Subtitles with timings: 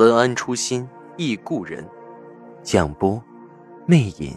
[0.00, 1.86] 文安初心忆故人，
[2.62, 3.22] 蒋波，
[3.84, 4.34] 魅影，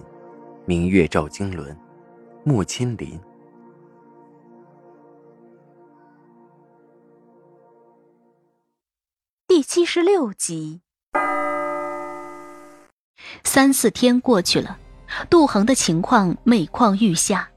[0.66, 1.74] 明月照经纶，
[2.44, 3.18] 木千林。
[9.48, 10.82] 第七十六集。
[13.46, 14.78] 三四天过去了，
[15.30, 17.48] 杜恒的情况每况愈下，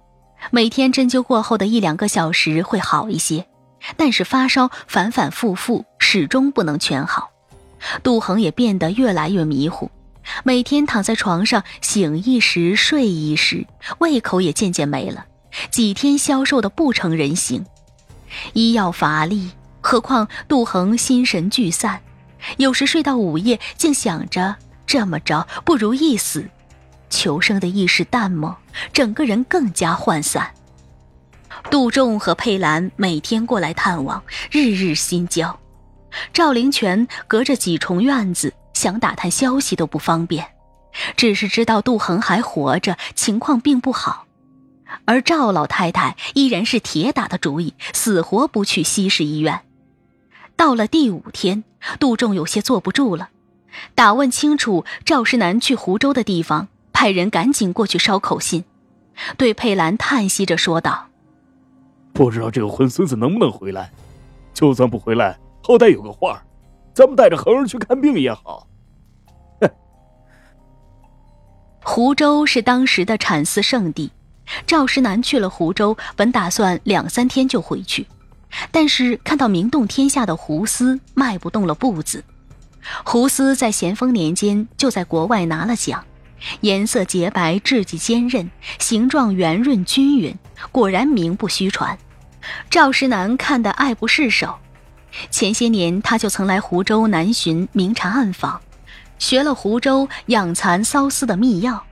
[0.53, 3.49] 每天针灸过后的一两个小时会好一些，
[3.97, 7.33] 但是发烧反反复复，始终不能全好。
[8.03, 9.91] 杜恒也变得越来越迷糊，
[10.45, 13.67] 每天躺在床上醒一时睡一时，
[13.99, 15.27] 胃口也渐渐没了，
[15.71, 17.65] 几天消瘦的不成人形。
[18.53, 22.01] 医药乏力，何况杜恒心神俱散，
[22.57, 26.49] 有时睡到午夜，竟想着这么着不如一死，
[27.09, 28.57] 求生的意识淡漠，
[28.93, 30.51] 整个人更加涣散。
[31.71, 35.59] 杜仲和佩兰每天过来探望，日日心焦。
[36.33, 40.47] 赵灵泉隔着几重院子，想打探消息都不方便，
[41.17, 44.27] 只是知道杜恒还活着，情况并不好。
[45.05, 49.63] 而赵老太太依然是铁打的主意，死活不去西市医院。
[50.55, 51.65] 到了第五天，
[51.99, 53.31] 杜仲有些坐不住了，
[53.95, 58.65] 打问清楚赵世南去湖州的地方，派人赶紧过去捎口信，
[59.37, 61.09] 对佩兰叹息着说道
[62.15, 63.91] ：“不知道这个混孙子能不能回来，
[64.55, 65.37] 就算不回来。”
[65.67, 66.41] 好歹有个话，
[66.95, 68.69] 咱们带着恒儿去看病也好。
[71.83, 74.13] 湖州是当时的产丝圣地，
[74.65, 78.07] 赵石南去了湖州，本打算两三天就回去，
[78.71, 82.23] 但是看到名动天下的胡丝，迈不动了步子。
[83.05, 86.05] 胡丝在咸丰年间就在国外拿了奖，
[86.61, 88.49] 颜色洁白，质地坚韧，
[88.79, 90.33] 形状圆润均匀，
[90.71, 91.99] 果然名不虚传。
[92.71, 94.55] 赵石南看得爱不释手。
[95.31, 98.61] 前些年，他就曾来湖州南巡明察暗访，
[99.19, 101.83] 学了湖州养蚕缫丝的秘药。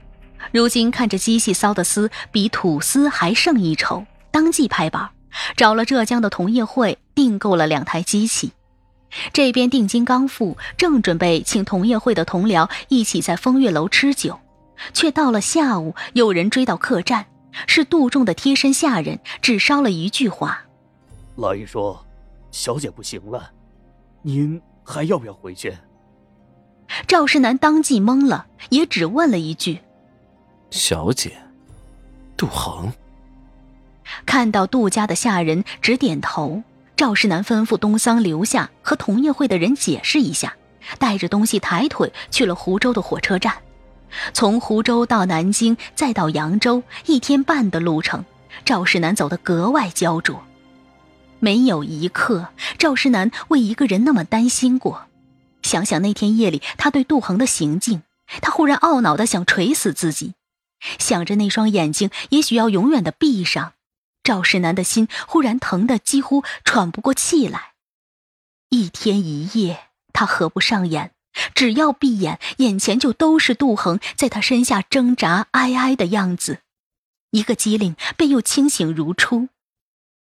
[0.51, 5.09] 如今看着机器缫的丝比土丝还胜一筹，当即拍板，
[5.57, 8.51] 找了浙江的同业会订购了两台机器。
[9.33, 14.39] 这边定金刚付，正准备请同业会的同僚一起在风月楼吃酒，
[14.93, 17.25] 却到了下午，有人追到客栈，
[17.65, 20.65] 是杜仲的贴身下人，只捎了一句话
[21.37, 22.04] ：“老爷说。”
[22.55, 23.51] 小姐不行了，
[24.21, 25.77] 您还要不要回去？
[27.05, 29.81] 赵世南当即懵了，也只问了一句
[30.71, 31.33] ：“小姐，
[32.37, 32.93] 杜恒。”
[34.25, 36.63] 看到杜家的下人直点头，
[36.95, 40.55] 赵世南吩咐东桑留下和同业会的人解释一下，
[40.97, 43.53] 带着东西抬腿去了湖州的火车站。
[44.33, 48.23] 从湖州到南京，再到扬州，一天半的路程，
[48.63, 50.41] 赵世南走得格外焦灼。
[51.45, 52.47] 没有一刻，
[52.79, 55.05] 赵世南为一个人那么担心过。
[55.61, 58.01] 想想那天夜里他对杜恒的行径，
[58.41, 60.33] 他忽然懊恼的想捶死自己。
[60.97, 63.73] 想着那双眼睛也许要永远的闭上，
[64.23, 67.73] 赵世南的心忽然疼得几乎喘不过气来。
[68.69, 71.11] 一天一夜，他合不上眼，
[71.53, 76.61] 只要闭眼，眼前就都是杜恒在他身下挣扎哀哀的样子。
[77.29, 79.49] 一个机灵，便又清醒如初。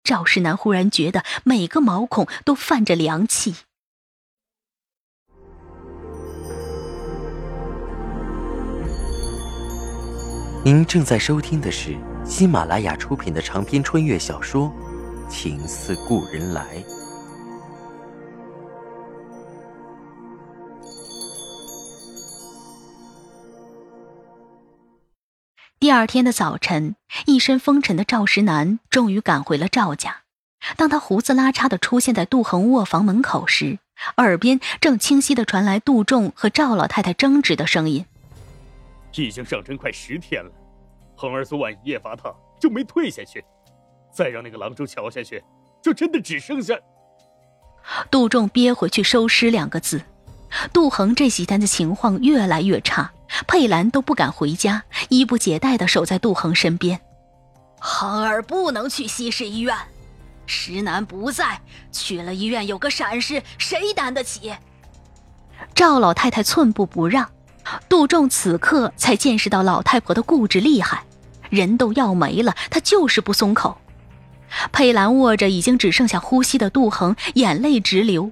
[0.04, 3.56] 赵世南忽然觉得每个毛孔都泛着凉气。
[10.64, 14.72] 您正在收听的是喜马拉雅出品的长篇穿越小说
[15.28, 16.62] 《情似故人来》。
[25.82, 26.94] 第二天的早晨，
[27.26, 30.18] 一身风尘的赵石南终于赶回了赵家。
[30.76, 33.80] 当他胡子拉碴的出现在杜恒卧房门口时，
[34.16, 38.06] 耳边正清晰的传来杜仲和赵老太太争执的声音
[39.16, 40.52] ：“已经上针快十天了，
[41.16, 43.44] 恒儿昨晚一夜发烫就没退下去，
[44.14, 45.42] 再让那个郎中瞧下去，
[45.82, 46.78] 就真的只剩下……”
[48.08, 50.00] 杜仲憋回去收尸两个字。
[50.72, 53.10] 杜恒这几天的情况越来越差。
[53.46, 57.00] 佩兰都不敢回家，衣不解带的守在杜恒身边。
[57.78, 59.76] 恒儿不能去西市医院，
[60.46, 64.52] 石楠不在，去了医院有个闪失，谁担得起？
[65.74, 67.28] 赵老太太寸步不让。
[67.88, 71.04] 杜仲此刻才见识到老太婆的固执厉害，
[71.48, 73.78] 人都要没了，她就是不松口。
[74.72, 78.30] 佩兰握着已经只剩下呼吸的杜恒，眼泪直流。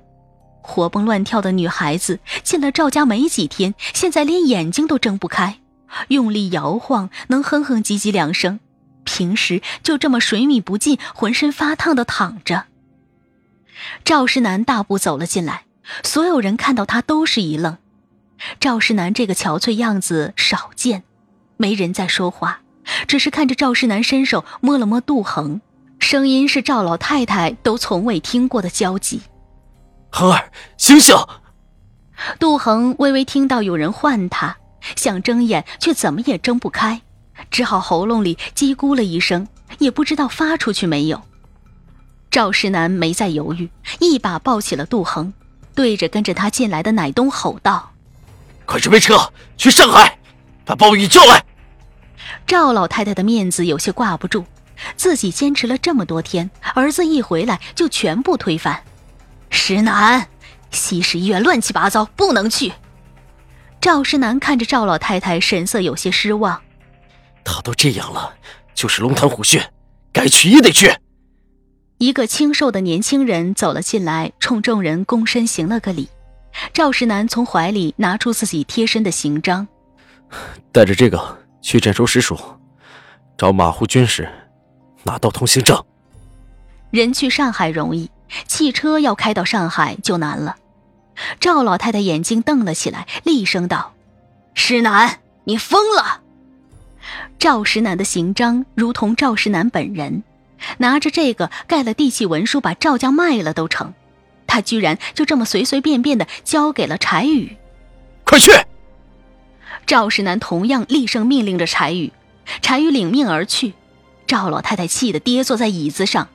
[0.62, 5.58] 活蹦乱跳的女孩子进了赵家没几天，现在连眼睛都睁不开，
[6.08, 8.60] 用力摇晃能哼哼唧唧两声。
[9.04, 12.64] 平时就这么水米不进、浑身发烫的躺着。
[14.04, 15.64] 赵世南大步走了进来，
[16.04, 17.78] 所有人看到他都是一愣。
[18.60, 21.02] 赵世南这个憔悴样子少见，
[21.56, 22.60] 没人在说话，
[23.08, 25.60] 只是看着赵世南伸手摸了摸杜恒，
[25.98, 29.22] 声音是赵老太太都从未听过的焦急
[30.10, 31.16] ：“恒儿，醒醒！”
[32.38, 34.56] 杜恒微微听到有人唤他，
[34.96, 37.00] 想睁眼，却怎么也睁不开，
[37.50, 39.48] 只好喉咙里叽咕了一声，
[39.78, 41.22] 也不知道发出去没有。
[42.30, 45.32] 赵世南没再犹豫，一把抱起了杜恒，
[45.74, 47.92] 对着跟着他进来的奶东吼道。
[48.66, 50.18] 快准备车去上海，
[50.64, 51.42] 把鲍宇叫来。
[52.46, 54.44] 赵老太太的面子有些挂不住，
[54.94, 58.82] 自己坚持了这么多天，儿子一回来就全部推翻。
[59.50, 60.26] 石楠，
[60.70, 62.72] 西市医院乱七八糟，不能去。
[63.80, 66.60] 赵石楠看着赵老太太，神色有些失望。
[67.44, 68.34] 他都这样了，
[68.74, 69.72] 就是龙潭虎穴，
[70.12, 70.94] 该去也得去。
[71.98, 76.08] 一个清瘦的年轻人走了进来，冲众人躬身行了个礼。
[76.72, 79.66] 赵石楠从怀里拿出自己贴身的行章，
[80.72, 82.38] 带着这个去镇守使署，
[83.36, 84.28] 找马湖军师
[85.04, 85.82] 拿到通行证。
[86.90, 88.10] 人去上海容易，
[88.46, 90.56] 汽车要开到上海就难了。
[91.38, 93.92] 赵老太太眼睛瞪了起来，厉声道
[94.54, 96.22] ：“石南，你疯了！”
[97.38, 100.22] 赵石南的行章如同赵石南本人，
[100.78, 103.92] 拿着这个盖了地契文书，把赵家卖了都成。
[104.46, 107.56] 他居然就这么随随便便的交给了柴宇，
[108.24, 108.50] 快去！
[109.86, 112.12] 赵石南同样厉声命令着柴宇，
[112.60, 113.74] 柴宇领命而去。
[114.26, 116.28] 赵老太太气得跌坐在椅子上。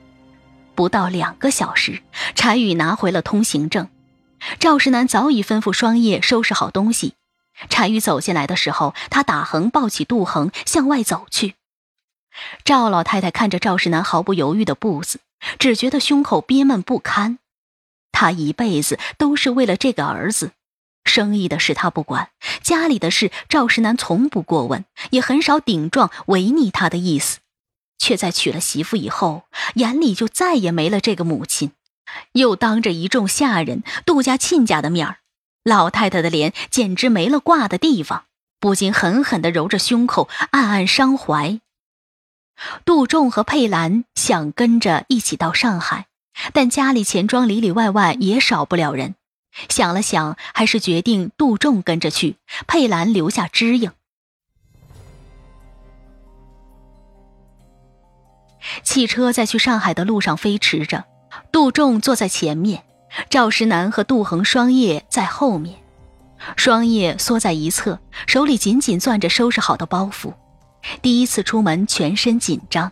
[0.75, 2.03] 不到两个小时，
[2.35, 3.89] 柴宇拿回了通行证。
[4.59, 7.13] 赵世南早已吩咐双叶收拾好东西。
[7.69, 11.55] 柴宇走进来的时候，他打横抱起杜恒向外走去。
[12.65, 15.21] 赵老太太看着赵世南毫不犹豫的步子，
[15.57, 17.39] 只觉得胸口憋闷不堪。
[18.11, 20.51] 他一辈子都是为了这个儿子，
[21.05, 22.29] 生意的事他不管，
[22.61, 27.39] 家里的事赵世南从不过问，也很少顶撞违逆他的意思，
[27.97, 29.43] 却在娶了媳妇以后，
[29.75, 31.71] 眼里就再也没了这个母亲，
[32.33, 35.17] 又当着一众下人、杜家亲家的面儿，
[35.63, 38.25] 老太太的脸简直没了挂的地方，
[38.59, 41.59] 不禁狠狠地揉着胸口，暗暗伤怀。
[42.85, 46.07] 杜仲和佩兰想跟着一起到上海。
[46.51, 49.15] 但家里钱庄里里外外也少不了人，
[49.69, 52.35] 想了想，还是决定杜仲跟着去，
[52.67, 53.93] 佩兰留下支应。
[58.83, 61.05] 汽车在去上海的路上飞驰着，
[61.51, 62.83] 杜仲坐在前面，
[63.29, 65.75] 赵石南和杜恒双叶在后面，
[66.55, 70.33] 双叶缩在一侧，手里紧紧攥着收拾好的包袱。
[71.01, 72.91] 第一次出门，全身紧张。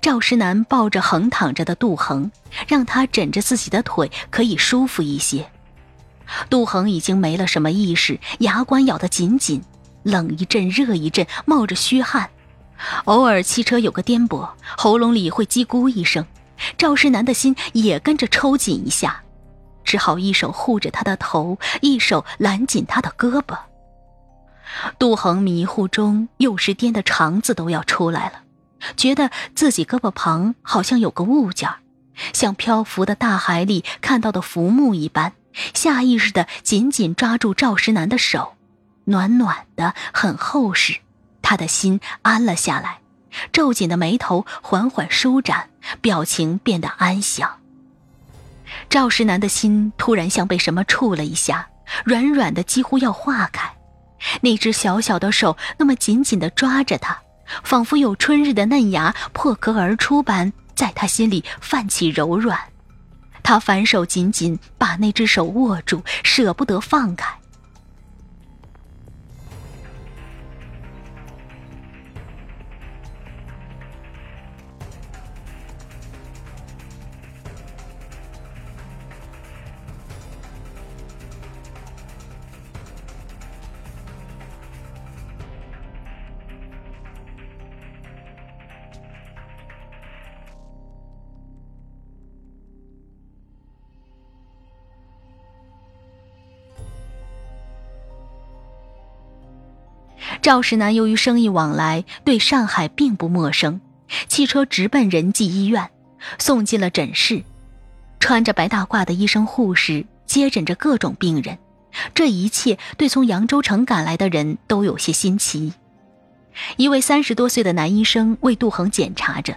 [0.00, 2.30] 赵石南抱着横躺着的杜恒，
[2.66, 5.48] 让他枕着自己的腿，可以舒服一些。
[6.50, 9.62] 杜恒已经没了什么意识，牙关咬得紧紧，
[10.02, 12.28] 冷一阵热一阵，冒着虚汗。
[13.04, 16.24] 偶尔汽车有个颠簸，喉咙里会叽咕一声，
[16.76, 19.22] 赵石南的心也跟着抽紧一下，
[19.84, 23.58] 只好一手护着他的头，一手揽紧他的胳膊。
[24.98, 28.42] 杜恒迷糊中，又是颠的肠子都要出来了。
[28.96, 31.68] 觉得自己胳膊旁好像有个物件，
[32.32, 35.32] 像漂浮的大海里看到的浮木一般，
[35.74, 38.54] 下意识的紧紧抓住赵石南的手，
[39.04, 40.98] 暖暖的，很厚实。
[41.48, 42.98] 他的心安了下来，
[43.52, 45.70] 皱紧的眉头缓缓舒展，
[46.02, 47.50] 表情变得安详。
[48.90, 51.66] 赵石南的心突然像被什么触了一下，
[52.04, 53.66] 软软的几乎要化开，
[54.42, 57.16] 那只小小的手那么紧紧的抓着他。
[57.64, 62.60] 仿佛有春日的嫩芽破壳而出般，在他心里泛起柔软。
[63.42, 67.38] 他反手紧紧把那只手握住，舍不得放开。
[100.40, 103.80] 赵石南由于生意往来，对上海并不陌生，
[104.28, 105.90] 汽车直奔仁济医院，
[106.38, 107.42] 送进了诊室。
[108.20, 111.58] 穿着白大褂的医生护士接诊着各种病人，
[112.14, 115.72] 这一切对从扬州城赶来的人都有些新奇。
[116.76, 119.56] 一位三十多岁的男医生为杜恒检查着，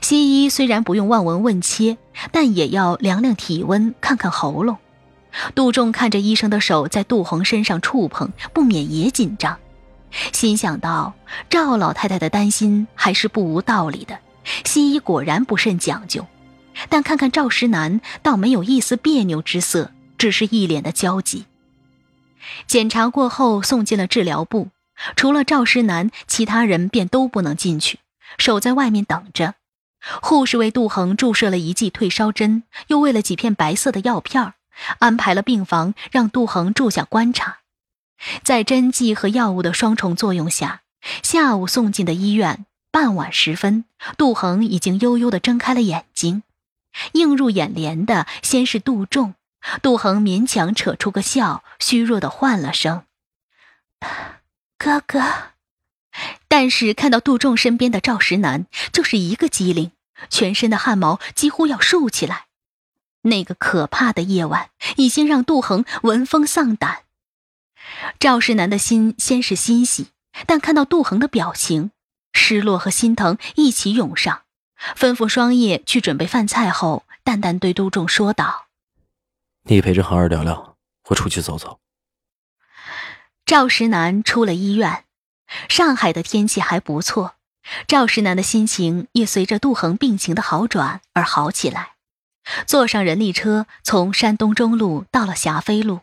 [0.00, 1.96] 西医虽然不用望闻问切，
[2.32, 4.76] 但也要量量体温、看看喉咙。
[5.54, 9.58] 杜仲看着医生的手在杜恒身上触碰，不免也紧张，
[10.32, 11.14] 心想到
[11.50, 14.18] 赵老太太的担心还是不无道理的。
[14.64, 16.26] 西医果然不甚讲究，
[16.88, 21.46] 但看看赵石南，倒没有一丝别扭之色，只是一脸的焦急。
[22.66, 24.68] 检查过后，送进了治疗部。
[25.16, 27.98] 除了赵石南，其他人便都不能进去，
[28.38, 29.54] 守在外面等着。
[30.20, 34.52] 护士为杜恒注射了一剂退烧针，又喂了几片白色的药片
[34.98, 37.58] 安排了病房让杜恒住下观察。
[38.42, 40.82] 在针剂和药物的双重作用下，
[41.22, 42.66] 下午送进的医院。
[42.90, 43.84] 傍晚时分，
[44.16, 46.44] 杜恒已经悠悠地睁开了眼睛，
[47.14, 49.34] 映入眼帘的先是杜仲。
[49.82, 53.04] 杜恒勉强扯出个笑，虚弱地唤了声。
[54.78, 55.22] 哥哥，
[56.46, 59.90] 但是看到杜仲身边的赵石南，就是一个机灵，
[60.30, 62.46] 全身的汗毛几乎要竖起来。
[63.22, 67.04] 那个可怕的夜晚已经让杜恒闻风丧胆。
[68.18, 70.08] 赵石南的心先是欣喜，
[70.46, 71.90] 但看到杜恒的表情，
[72.32, 74.42] 失落和心疼一起涌上，
[74.96, 78.66] 吩咐双叶去准备饭菜后，淡淡对杜仲说道
[79.64, 80.76] ：“你陪着恒儿聊聊，
[81.08, 81.80] 我出去走走。”
[83.46, 85.04] 赵石南出了医院，
[85.68, 87.34] 上海的天气还不错，
[87.86, 91.92] 赵石南的心情也随着杜恒病情的好转而好起来。
[92.66, 96.00] 坐上人力车，从山东中路到了霞飞路，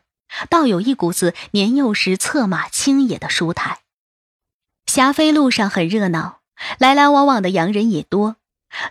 [0.50, 3.80] 倒有一股子年幼时策马轻野的舒坦。
[4.86, 6.40] 霞飞路上很热闹，
[6.78, 8.36] 来来往往的洋人也多，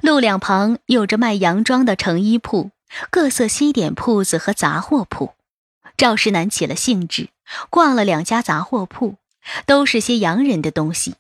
[0.00, 2.70] 路两旁有着卖洋装的成衣铺、
[3.10, 5.34] 各色西点铺子和杂货铺。
[5.96, 7.28] 赵石南起了兴致。
[7.68, 9.16] 逛了两家杂货铺，
[9.66, 11.16] 都是些洋人的东西。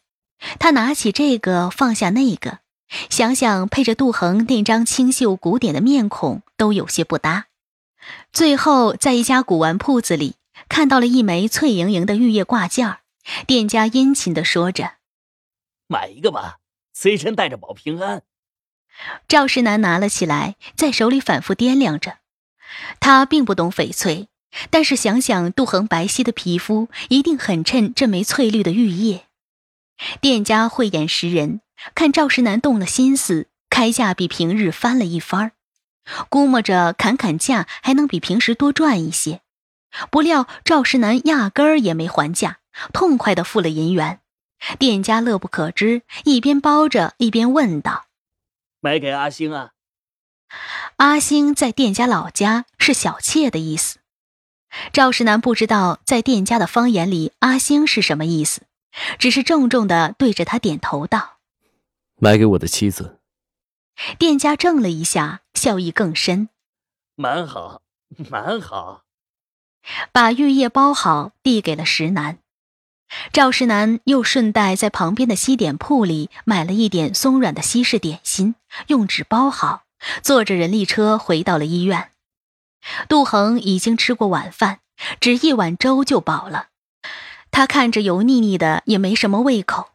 [0.60, 2.60] 他拿起这个，放下那个，
[3.08, 7.46] 想想配着杜恒那张清秀古典的面孔，都有些不搭。
[8.32, 10.36] 最后，在一家古玩铺子里，
[10.68, 12.98] 看到了一枚翠莹莹的玉叶挂件
[13.46, 14.94] 店家殷勤地说着
[15.86, 16.58] ：“买一个吧，
[16.92, 18.22] 随身带着保平安。”
[19.28, 22.18] 赵世南拿了起来，在手里反复掂量着。
[23.00, 24.28] 他并不懂翡翠。
[24.68, 29.26] 但是想想杜恒白皙的皮肤，一定很衬这枚翠绿的玉叶。
[30.20, 31.60] 店家慧眼识人，
[31.94, 35.52] 看赵石南动了心思，开价比平日翻了一番
[36.28, 39.40] 估摸着砍砍价还能比平时多赚一些。
[40.10, 42.58] 不料赵石南压根儿也没还价，
[42.92, 44.20] 痛快地付了银元。
[44.78, 48.06] 店家乐不可支，一边包着一边问道
[48.80, 49.70] ：“买给阿星啊？”
[50.96, 53.98] 阿星在店家老家是小妾的意思。
[54.92, 58.62] 赵石南不知道在店家的方言里“阿星”是什么意思，
[59.18, 61.38] 只是重重的对着他点头道
[62.20, 63.18] ：“买给我的妻子。”
[64.18, 66.48] 店家怔了一下，笑意更深
[67.16, 67.82] ：“蛮好，
[68.30, 69.02] 蛮好。”
[70.12, 72.38] 把玉叶包好，递给了石楠。
[73.32, 78.54] 赵石楠又顺带在旁边的西点铺里买了一点松软的西式点心，
[78.86, 79.82] 用纸包好，
[80.22, 82.10] 坐着人力车回到了医院。
[83.08, 84.80] 杜恒已经吃过晚饭，
[85.18, 86.68] 只一碗粥就饱了。
[87.50, 89.90] 他看着油腻腻的，也没什么胃口。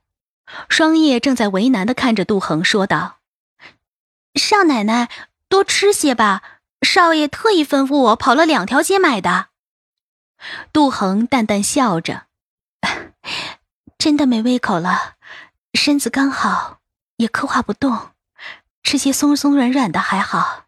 [0.68, 3.20] 双叶正在为难的看着杜恒，说道
[4.36, 5.10] ：“少奶奶，
[5.50, 6.44] 多吃些吧。
[6.82, 9.48] 少爷特意吩咐我跑了两条街买的。”
[10.72, 12.28] 杜恒淡淡笑着
[13.98, 15.16] ：“真的没胃口了，
[15.74, 16.80] 身子刚好，
[17.18, 18.12] 也刻画不动，
[18.84, 20.66] 吃些松松软软的还好。”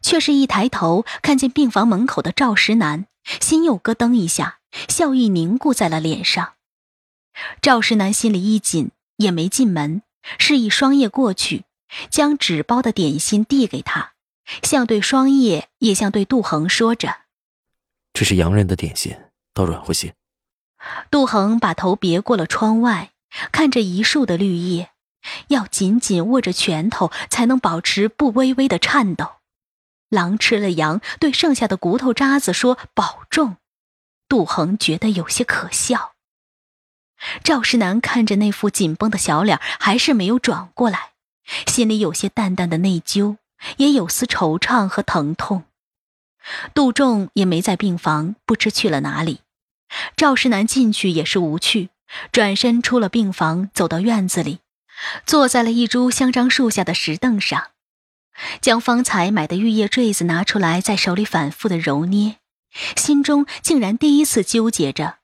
[0.00, 3.06] 却是一抬头看见病房门口的赵石南，
[3.40, 6.54] 心又咯噔一下，笑意凝固在了脸上。
[7.60, 10.00] 赵石南心里一紧，也没进门，
[10.38, 11.64] 示意双叶过去，
[12.10, 14.12] 将纸包的点心递给他，
[14.62, 17.22] 像对双叶，也像对杜恒说着
[18.12, 19.16] ：“这是洋人的点心，
[19.52, 20.14] 倒软和些。”
[21.10, 23.10] 杜恒把头别过了窗外，
[23.50, 24.90] 看着一树的绿叶，
[25.48, 29.36] 要紧紧握着拳头，才能保持不微微的颤抖。
[30.08, 33.56] 狼吃了羊，对剩下的骨头渣子说：“保重。”
[34.28, 36.12] 杜恒觉得有些可笑。
[37.42, 41.12] 赵世南看着那副紧绷的小脸，还是没有转过来，
[41.66, 43.36] 心里有些淡淡的内疚，
[43.76, 45.64] 也有丝惆怅和疼痛。
[46.74, 49.40] 杜仲也没在病房，不知去了哪里。
[50.16, 51.90] 赵世南进去也是无趣，
[52.32, 54.60] 转身出了病房，走到院子里，
[55.24, 57.70] 坐在了一株香樟树下的石凳上，
[58.60, 62.36] 将方才买的玉叶坠子拿出来，在手里反复的揉捏，
[62.96, 65.18] 心中竟然第一次纠结着，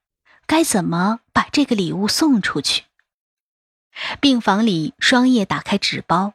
[0.46, 2.84] 该怎么把这个礼物送出去。
[4.20, 6.34] 病房里，双叶打开纸包，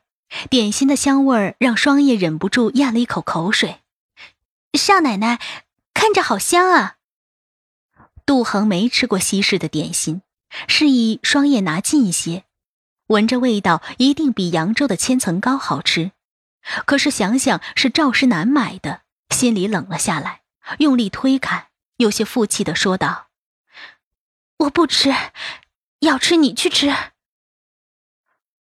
[0.50, 3.82] 点心的香味儿让双叶忍不住咽了一口口水。
[4.74, 5.40] 少奶奶，
[5.94, 6.98] 看着好香啊！
[8.26, 10.22] 杜恒没吃过西式的点心，
[10.68, 12.44] 示意双叶拿近一些，
[13.08, 16.12] 闻着味道一定比扬州的千层糕好吃。
[16.86, 19.02] 可是想想是赵师南买的，
[19.34, 20.42] 心里冷了下来，
[20.80, 23.30] 用力推开，有些负气的说道
[24.60, 25.16] ：“我不吃，
[26.02, 26.94] 要吃你去吃。”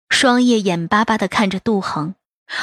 [0.08, 2.14] 双叶眼巴巴的看着杜恒，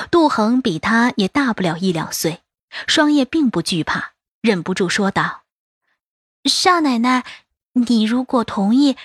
[0.10, 2.42] 杜恒比他也大不了一两岁，
[2.88, 5.44] 双叶并不惧怕，忍不住说道
[6.46, 7.24] ：“少奶奶，
[7.74, 8.98] 你如果同意，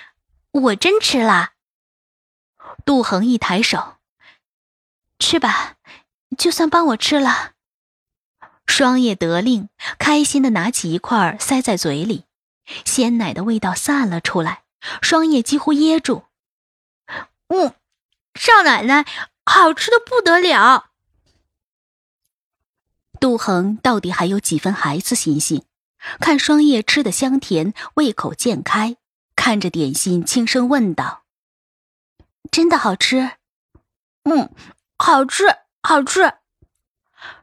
[0.53, 1.51] 我真吃了。”
[2.87, 3.97] 杜恒一抬手
[5.19, 5.75] ：“吃吧，
[6.39, 7.53] 就算帮我吃了。”
[8.67, 9.69] 双叶得令，
[9.99, 12.25] 开心的拿起一块塞在嘴里，
[12.85, 14.63] 鲜奶的味道散了出来，
[15.03, 16.25] 双叶几乎噎住。
[17.49, 17.75] 嗯。
[18.39, 19.05] 少奶奶，
[19.45, 20.91] 好吃的不得了。
[23.19, 25.65] 杜恒到底还有几分孩子心性，
[26.21, 28.97] 看双叶吃的香甜，胃口渐开，
[29.35, 31.25] 看着点心，轻声问道
[32.53, 33.33] ：“真的好吃
[34.23, 34.55] ？”“嗯，
[34.97, 35.45] 好吃，
[35.83, 36.35] 好吃。”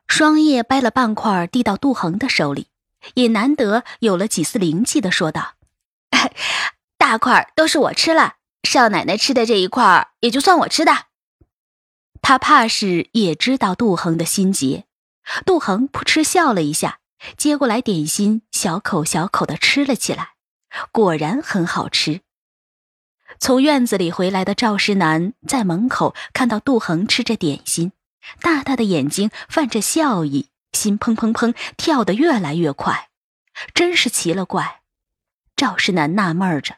[0.08, 2.70] 双叶掰了半块递到杜恒的手里，
[3.16, 5.56] 也难得有了几丝灵气的说道
[6.98, 11.06] ：“大块都是我吃了。”少奶奶吃的这一块也就算我吃的。
[12.22, 14.86] 他怕是也知道杜恒的心结。
[15.46, 17.00] 杜恒扑哧笑了一下，
[17.38, 20.34] 接过来点心，小口小口的吃了起来，
[20.92, 22.22] 果然很好吃。
[23.40, 27.92] 从院子里回来的赵世南在门口看到杜恒吃着点心，
[28.42, 33.10] 大大的眼睛泛着笑意，心砰砰砰跳得越来越快，
[33.74, 34.82] 真是奇了怪。
[35.56, 36.78] 赵世南纳闷着。